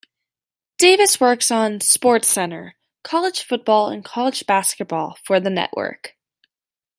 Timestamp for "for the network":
5.23-6.17